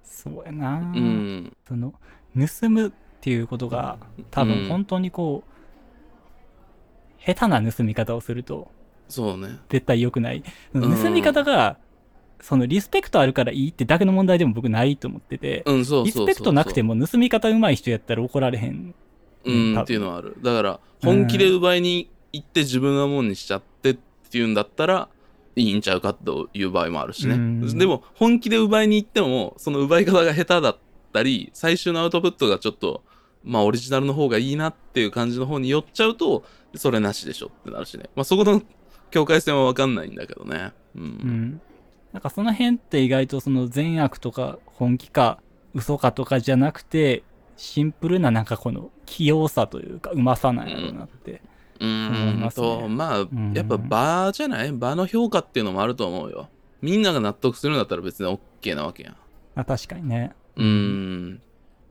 [0.05, 1.57] そうやな、うん。
[1.67, 1.93] その
[2.37, 3.99] 盗むっていうことが
[4.31, 8.71] 多うん分本当にこう、下手な盗み方をすると
[9.09, 10.39] そうね絶対良くない。
[10.39, 11.77] ん盗み方が、
[12.41, 18.95] そのリスペクトあるからいいってだけの問題でも僕ないと思ってて、リスペクトなくても盗み方上手い人やったら怒られへん。
[19.45, 20.37] うん、っていうのはある。
[20.43, 23.99] だから、本気で奪いに行って自分のもんにしちゃってっ
[24.31, 25.09] ていうんだったら、
[25.57, 27.35] いいんちゃうかという場合もあるしね。
[27.35, 30.79] うんでも、本気で奪いに行っても、その奪い方が下手だっ
[31.13, 33.03] たり、最終のアウトプットがちょっと、
[33.45, 36.45] まあ、オリジナルの方がいいなっていう感じの方に寄っちゃうと、
[36.75, 38.05] それなしでしょってなるしね。
[38.15, 38.63] まあ、そこの
[39.11, 40.73] 境界線はわかんないんだけどね。
[40.97, 41.03] うん。
[41.03, 41.61] うん。
[42.13, 45.39] なんかその辺って意外とその善悪とか本気か
[45.75, 47.23] 嘘かとかじゃなくて、
[47.57, 51.43] シンプルななんかこの器用さというかうまさなんやろうなって。
[51.81, 54.73] う思いーんますねと、まあ、んやっぱ場じゃない？
[54.73, 56.49] 場の評価っていうのもあると思うよ。
[56.81, 58.29] みんなが納得するんだったら別に
[58.63, 59.17] OK なわけやん。
[59.55, 60.33] まあ確かにね。
[60.57, 61.43] うーん。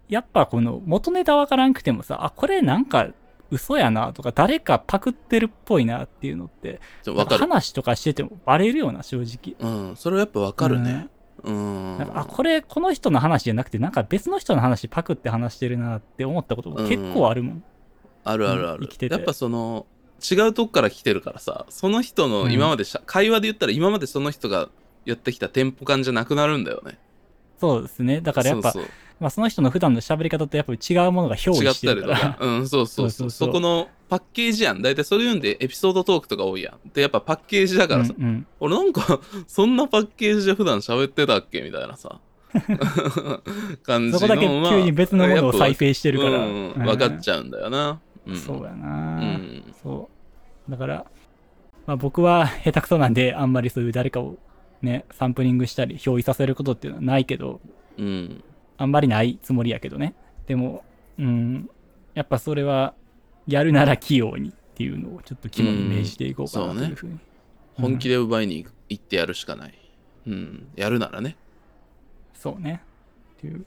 [0.10, 3.08] やっぱこの元ネタわからんくてもさ、あ、これなんか
[3.50, 6.80] 嘘やなとか、誰かパクってるっぽいなっていうのって。
[7.38, 9.56] 話とかしててもバレるような、正直。
[9.60, 9.96] うん。
[9.96, 11.10] それはやっぱわかるね。
[11.44, 11.98] うん。
[11.98, 17.64] なんかあ、これ、この人の話じゃなくて、なんか別の人の話パクって話してるなって思ったことも結構あるもん。
[18.24, 19.10] あるあるあるうん生きて。
[19.10, 19.86] てやっぱその、
[20.30, 24.70] 違うとこから来てるからさ、その人の今までしゃ、会話で言ったら今までその人が
[25.06, 27.00] やってきたテンポ感じゃなくなるんだよね。
[27.62, 28.20] そうですね。
[28.22, 28.92] だからやっぱ、そうそう。
[29.20, 32.38] まあ、その人の普段の喋り方とやっぱり違うものが表違っ示してたりとるからか。
[32.42, 33.28] うんそうそうそう。
[33.28, 33.48] うそそうそう。
[33.50, 36.90] そこのパッケージやん大体それ言うんでエピソードトークとか多いやん。
[36.92, 38.48] でやっぱパッケージだからさ、うんうん。
[38.60, 41.62] 俺なんか そんなパッケージで普段喋ってたっけ？
[41.62, 42.20] みたいなさ。
[43.84, 46.40] 感じのそこだけ急に別のものを再生してるから。
[46.40, 48.00] うん分かっちゃうんだよな。
[48.26, 48.36] うん。
[48.36, 48.88] そうやうな、
[49.20, 49.64] ん。
[49.84, 50.10] そ
[50.68, 50.72] う。
[50.72, 51.06] だから、
[51.86, 54.38] まあ、僕は下手くそなんで、あんまりそういう誰かを
[54.82, 57.62] ね、サンプリングしたり、表示させることっていうのはないけど、
[57.98, 58.44] うん
[58.78, 60.16] あんまりないつもりやけどね。
[60.48, 60.84] でも、
[61.20, 61.70] うん、
[62.16, 62.96] やっぱそれは、
[63.48, 67.20] やるなら器用にっていうのをちょっと肝に銘じていこうかなうんというふうに。
[67.76, 69.74] 本気で奪いに行ってやるしかない
[70.28, 71.38] うんやるならね
[72.34, 72.82] そうね。
[73.38, 73.66] っていう、